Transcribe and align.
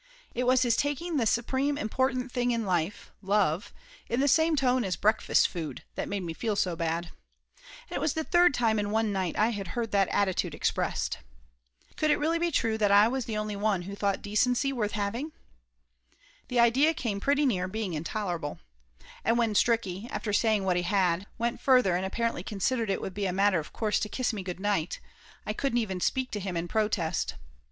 It 0.33 0.45
was 0.45 0.63
his 0.63 0.75
taking 0.75 1.17
the 1.17 1.27
supreme 1.27 1.77
important 1.77 2.31
thing 2.31 2.49
in 2.49 2.65
life 2.65 3.11
love 3.21 3.71
in 4.09 4.19
the 4.19 4.27
same 4.27 4.55
tone 4.55 4.83
as 4.83 4.95
breakfast 4.95 5.47
food, 5.47 5.83
made 5.95 6.23
me 6.23 6.33
feel 6.33 6.55
so 6.55 6.75
bad. 6.75 7.11
And 7.87 7.91
it 7.97 8.01
was 8.01 8.13
the 8.15 8.23
third 8.23 8.51
time 8.55 8.79
in 8.79 8.89
one 8.89 9.11
night 9.13 9.37
I 9.37 9.49
had 9.49 9.67
heard 9.77 9.91
that 9.91 10.07
attitude 10.07 10.55
expressed. 10.55 11.19
Could 11.97 12.09
it 12.09 12.17
really 12.17 12.39
be 12.39 12.49
true 12.49 12.79
that 12.79 12.89
I 12.89 13.07
was 13.07 13.25
the 13.25 13.37
only 13.37 13.55
one 13.55 13.83
who 13.83 13.93
thought 13.95 14.23
decency 14.23 14.73
worth 14.73 14.93
having? 14.93 15.33
Laughter 15.33 16.19
Limited 16.49 16.79
123 16.83 16.83
The 16.83 16.87
idea 16.89 17.15
come 17.15 17.19
pretty 17.19 17.45
near 17.45 17.67
being 17.67 17.93
intolerable. 17.93 18.57
And 19.23 19.37
when 19.37 19.53
Stricky, 19.53 20.09
after 20.09 20.33
saying 20.33 20.63
what 20.63 20.77
he 20.77 20.81
had, 20.81 21.27
went 21.37 21.61
further 21.61 21.95
and 21.95 22.07
apparently 22.07 22.41
considered 22.41 22.89
it 22.89 23.01
would 23.03 23.13
be 23.13 23.27
a 23.27 23.31
matter 23.31 23.59
of 23.59 23.71
course 23.71 23.99
to 23.99 24.09
kiss 24.09 24.33
me 24.33 24.41
good 24.41 24.59
night, 24.59 24.99
I 25.45 25.53
couldn't 25.53 25.77
even 25.77 25.99
speak 25.99 26.31
to 26.31 26.39
him 26.39 26.57
in 26.57 26.67
protest. 26.67 27.35